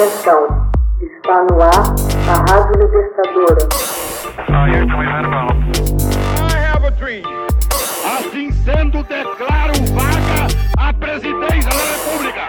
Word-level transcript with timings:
Atenção, 0.00 0.48
está 0.98 1.44
no 1.44 1.60
ar 1.60 1.94
a 2.26 2.40
Rádio 2.50 2.80
Libertadora. 2.80 3.68
I 4.48 4.72
have 6.56 6.86
a 6.86 6.90
dream. 6.90 7.22
Assim 8.18 8.50
sendo, 8.50 9.02
declaro 9.02 9.74
vaga 9.92 10.46
a 10.78 10.94
presidência 10.94 11.68
da 11.68 11.84
República. 11.84 12.48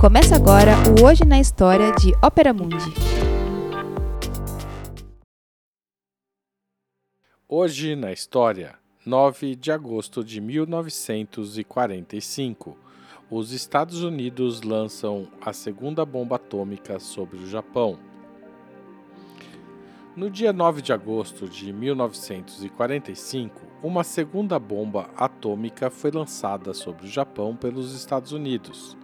Começa 0.00 0.36
agora 0.36 0.72
o 0.98 1.04
Hoje 1.04 1.26
na 1.26 1.38
História 1.38 1.92
de 1.92 2.14
Ópera 2.22 2.54
Mundi. 2.54 2.94
Hoje 7.46 7.94
na 7.94 8.10
História, 8.10 8.74
9 9.04 9.54
de 9.54 9.70
agosto 9.70 10.24
de 10.24 10.40
1945, 10.40 12.74
os 13.30 13.52
Estados 13.52 14.02
Unidos 14.02 14.62
lançam 14.62 15.28
a 15.38 15.52
segunda 15.52 16.02
bomba 16.06 16.36
atômica 16.36 16.98
sobre 16.98 17.36
o 17.36 17.46
Japão. 17.46 17.98
No 20.16 20.30
dia 20.30 20.50
9 20.50 20.80
de 20.80 20.94
agosto 20.94 21.46
de 21.46 21.70
1945, 21.70 23.60
uma 23.82 24.02
segunda 24.02 24.58
bomba 24.58 25.10
atômica 25.14 25.90
foi 25.90 26.10
lançada 26.10 26.72
sobre 26.72 27.04
o 27.04 27.08
Japão 27.08 27.54
pelos 27.54 27.94
Estados 27.94 28.32
Unidos, 28.32 28.96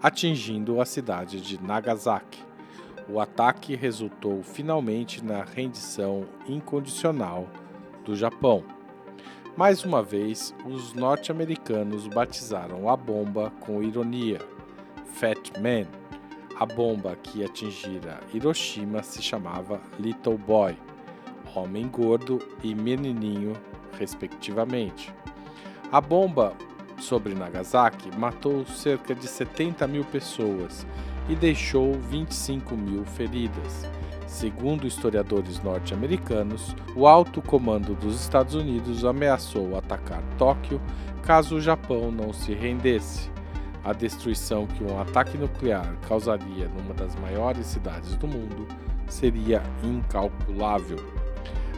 atingindo 0.00 0.80
a 0.80 0.84
cidade 0.84 1.40
de 1.40 1.60
Nagasaki. 1.60 2.44
O 3.08 3.18
ataque 3.18 3.74
resultou 3.74 4.40
finalmente 4.44 5.22
na 5.22 5.42
rendição 5.42 6.26
incondicional 6.46 7.48
do 8.04 8.14
Japão. 8.14 8.62
Mais 9.56 9.84
uma 9.84 10.02
vez, 10.02 10.52
os 10.66 10.94
norte-americanos 10.94 12.08
batizaram 12.08 12.88
a 12.88 12.96
bomba 12.96 13.52
com 13.60 13.80
ironia 13.80 14.40
Fat 15.12 15.52
Man. 15.60 15.86
A 16.58 16.66
bomba 16.66 17.16
que 17.22 17.44
atingira 17.44 18.18
Hiroshima 18.32 19.00
se 19.04 19.22
chamava 19.22 19.80
Little 19.96 20.36
Boy, 20.36 20.76
Homem 21.54 21.86
Gordo 21.86 22.40
e 22.64 22.74
Menininho, 22.74 23.52
respectivamente. 23.96 25.14
A 25.92 26.00
bomba 26.00 26.52
sobre 26.98 27.32
Nagasaki 27.32 28.10
matou 28.18 28.66
cerca 28.66 29.14
de 29.14 29.28
70 29.28 29.86
mil 29.86 30.04
pessoas 30.04 30.84
e 31.28 31.36
deixou 31.36 31.94
25 31.94 32.76
mil 32.76 33.04
feridas. 33.04 33.88
Segundo 34.34 34.84
historiadores 34.84 35.62
norte-americanos, 35.62 36.74
o 36.96 37.06
alto 37.06 37.40
comando 37.40 37.94
dos 37.94 38.20
Estados 38.20 38.56
Unidos 38.56 39.04
ameaçou 39.04 39.78
atacar 39.78 40.20
Tóquio 40.36 40.80
caso 41.22 41.54
o 41.54 41.60
Japão 41.60 42.10
não 42.10 42.32
se 42.32 42.52
rendesse. 42.52 43.30
A 43.84 43.92
destruição 43.92 44.66
que 44.66 44.82
um 44.82 45.00
ataque 45.00 45.38
nuclear 45.38 45.94
causaria 46.08 46.66
numa 46.66 46.92
das 46.94 47.14
maiores 47.14 47.64
cidades 47.68 48.16
do 48.16 48.26
mundo 48.26 48.66
seria 49.06 49.62
incalculável. 49.84 50.98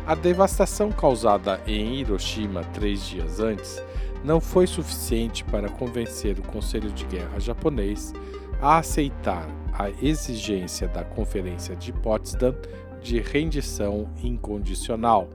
A 0.06 0.14
devastação 0.14 0.90
causada 0.90 1.60
em 1.66 1.96
Hiroshima 1.96 2.64
três 2.72 3.06
dias 3.06 3.38
antes 3.38 3.82
não 4.24 4.40
foi 4.40 4.66
suficiente 4.66 5.44
para 5.44 5.68
convencer 5.68 6.38
o 6.38 6.42
Conselho 6.42 6.90
de 6.90 7.04
Guerra 7.04 7.38
japonês 7.38 8.14
a 8.60 8.78
aceitar 8.78 9.46
a 9.72 9.90
exigência 10.02 10.88
da 10.88 11.04
Conferência 11.04 11.76
de 11.76 11.92
Potsdam 11.92 12.54
de 13.02 13.20
rendição 13.20 14.08
incondicional. 14.22 15.28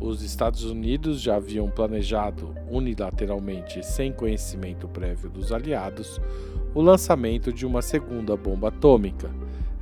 Os 0.00 0.22
Estados 0.22 0.64
Unidos 0.64 1.20
já 1.20 1.36
haviam 1.36 1.70
planejado, 1.70 2.54
unilateralmente 2.68 3.84
sem 3.84 4.12
conhecimento 4.12 4.88
prévio 4.88 5.30
dos 5.30 5.52
aliados, 5.52 6.20
o 6.74 6.80
lançamento 6.80 7.52
de 7.52 7.66
uma 7.66 7.82
segunda 7.82 8.36
bomba 8.36 8.68
atômica. 8.68 9.30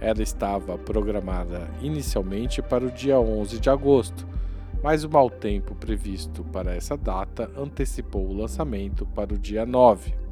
Ela 0.00 0.22
estava 0.22 0.76
programada 0.76 1.68
inicialmente 1.80 2.60
para 2.60 2.84
o 2.84 2.90
dia 2.90 3.18
11 3.18 3.58
de 3.58 3.70
agosto, 3.70 4.26
mas 4.82 5.02
o 5.02 5.10
mau 5.10 5.30
tempo 5.30 5.74
previsto 5.74 6.44
para 6.44 6.74
essa 6.74 6.96
data 6.96 7.50
antecipou 7.56 8.28
o 8.28 8.36
lançamento 8.36 9.06
para 9.06 9.34
o 9.34 9.38
dia 9.38 9.64
9. 9.64 10.27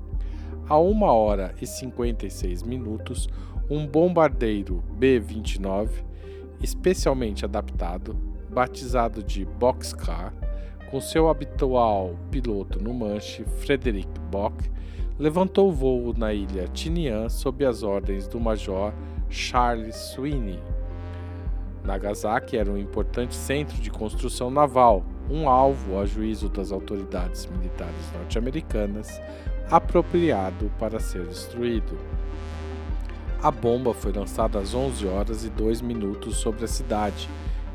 A 0.68 0.76
1 0.80 1.02
hora 1.02 1.54
e 1.62 1.66
56 1.66 2.64
minutos, 2.64 3.28
um 3.70 3.86
bombardeiro 3.86 4.82
B-29, 4.98 5.88
especialmente 6.60 7.44
adaptado, 7.44 8.16
batizado 8.50 9.22
de 9.22 9.44
Boxcar, 9.44 10.34
com 10.90 11.00
seu 11.00 11.28
habitual 11.28 12.16
piloto 12.32 12.82
no 12.82 12.92
manche, 12.92 13.44
Frederick 13.60 14.10
Bock, 14.28 14.68
levantou 15.16 15.70
voo 15.72 16.12
na 16.16 16.34
ilha 16.34 16.66
Tinian 16.66 17.28
sob 17.28 17.64
as 17.64 17.84
ordens 17.84 18.26
do 18.26 18.40
major 18.40 18.92
Charles 19.30 19.94
Sweeney. 19.94 20.58
Nagasaki 21.84 22.56
era 22.56 22.72
um 22.72 22.76
importante 22.76 23.36
centro 23.36 23.80
de 23.80 23.88
construção 23.88 24.50
naval, 24.50 25.04
um 25.30 25.48
alvo, 25.48 26.00
a 26.00 26.04
juízo 26.04 26.48
das 26.48 26.72
autoridades 26.72 27.46
militares 27.46 28.12
norte-americanas, 28.14 29.20
apropriado 29.70 30.70
para 30.78 31.00
ser 31.00 31.26
destruído. 31.26 31.98
A 33.42 33.50
bomba 33.50 33.92
foi 33.92 34.12
lançada 34.12 34.58
às 34.58 34.74
11 34.74 35.06
horas 35.06 35.44
e 35.44 35.50
2 35.50 35.80
minutos 35.80 36.36
sobre 36.36 36.64
a 36.64 36.68
cidade 36.68 37.28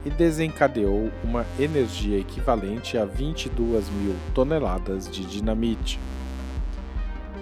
e 0.06 0.10
desencadeou 0.10 1.12
uma 1.24 1.46
energia 1.60 2.18
equivalente 2.18 2.98
a 2.98 3.06
22 3.06 3.90
mil 3.90 4.16
toneladas 4.34 5.10
de 5.10 5.24
dinamite. 5.26 6.00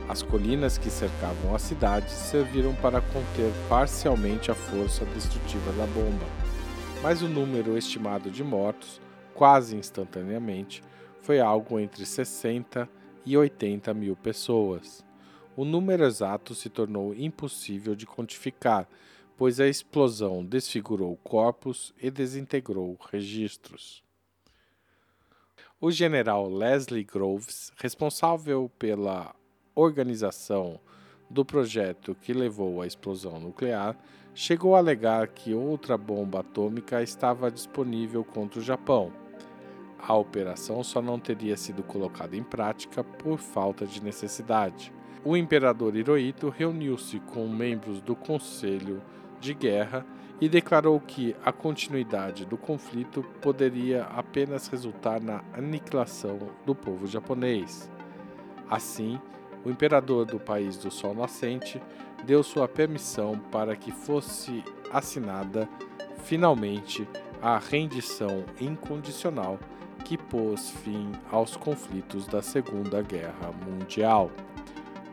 As 0.09 0.21
colinas 0.21 0.77
que 0.77 0.89
cercavam 0.89 1.55
a 1.55 1.59
cidade 1.59 2.11
serviram 2.11 2.73
para 2.75 2.99
conter 2.99 3.51
parcialmente 3.69 4.51
a 4.51 4.55
força 4.55 5.05
destrutiva 5.05 5.71
da 5.73 5.85
bomba, 5.85 6.25
mas 7.01 7.21
o 7.21 7.27
número 7.27 7.77
estimado 7.77 8.29
de 8.29 8.43
mortos, 8.43 8.99
quase 9.33 9.75
instantaneamente, 9.75 10.81
foi 11.21 11.39
algo 11.39 11.79
entre 11.79 12.05
60 12.05 12.89
e 13.25 13.37
80 13.37 13.93
mil 13.93 14.15
pessoas. 14.15 15.03
O 15.55 15.65
número 15.65 16.05
exato 16.05 16.55
se 16.55 16.69
tornou 16.69 17.13
impossível 17.13 17.95
de 17.95 18.05
quantificar, 18.05 18.87
pois 19.37 19.59
a 19.59 19.67
explosão 19.67 20.43
desfigurou 20.45 21.17
corpos 21.17 21.93
e 22.01 22.09
desintegrou 22.09 22.97
registros. 23.11 24.03
O 25.81 25.91
general 25.91 26.49
Leslie 26.49 27.03
Groves, 27.03 27.71
responsável 27.77 28.69
pela 28.77 29.33
organização 29.73 30.79
do 31.29 31.45
projeto 31.45 32.15
que 32.15 32.33
levou 32.33 32.81
à 32.81 32.87
explosão 32.87 33.39
nuclear, 33.39 33.97
chegou 34.33 34.75
a 34.75 34.79
alegar 34.79 35.27
que 35.29 35.53
outra 35.53 35.97
bomba 35.97 36.41
atômica 36.41 37.01
estava 37.01 37.51
disponível 37.51 38.23
contra 38.23 38.59
o 38.59 38.63
Japão 38.63 39.28
a 40.01 40.15
operação 40.15 40.83
só 40.83 41.01
não 41.01 41.19
teria 41.19 41.57
sido 41.57 41.83
colocada 41.83 42.35
em 42.35 42.43
prática 42.43 43.03
por 43.03 43.37
falta 43.37 43.85
de 43.85 44.01
necessidade. 44.01 44.93
O 45.23 45.35
imperador 45.35 45.95
Hirohito 45.95 46.49
reuniu-se 46.49 47.19
com 47.19 47.47
membros 47.47 48.01
do 48.01 48.15
Conselho 48.15 49.01
de 49.39 49.53
Guerra 49.53 50.05
e 50.39 50.47
declarou 50.47 50.99
que 50.99 51.35
a 51.43 51.51
continuidade 51.51 52.45
do 52.45 52.57
conflito 52.57 53.23
poderia 53.41 54.03
apenas 54.03 54.67
resultar 54.67 55.21
na 55.21 55.43
aniquilação 55.53 56.39
do 56.65 56.73
povo 56.73 57.05
japonês. 57.05 57.91
Assim, 58.69 59.19
o 59.63 59.69
imperador 59.69 60.25
do 60.25 60.39
país 60.39 60.77
do 60.77 60.89
Sol 60.89 61.13
Nascente 61.13 61.81
deu 62.25 62.43
sua 62.43 62.67
permissão 62.67 63.37
para 63.51 63.75
que 63.75 63.91
fosse 63.91 64.63
assinada 64.91 65.67
finalmente 66.23 67.07
a 67.41 67.57
rendição 67.57 68.43
incondicional 68.59 69.59
que 70.03 70.17
pôs 70.17 70.69
fim 70.69 71.11
aos 71.31 71.55
conflitos 71.55 72.27
da 72.27 72.41
Segunda 72.41 73.01
Guerra 73.01 73.51
Mundial. 73.65 74.31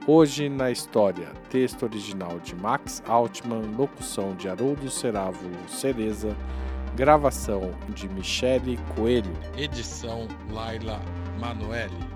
Hoje 0.07 0.49
na 0.49 0.71
História, 0.71 1.29
texto 1.51 1.83
original 1.83 2.39
de 2.39 2.55
Max 2.55 3.03
Altman, 3.07 3.63
locução 3.77 4.35
de 4.37 4.49
Haroldo 4.49 4.89
Cerávulo 4.89 5.69
Cereza, 5.69 6.37
gravação 6.95 7.73
de 7.89 8.09
Michele 8.09 8.79
Coelho, 8.95 9.33
edição 9.57 10.29
Laila 10.51 11.01
Manoeli. 11.41 12.16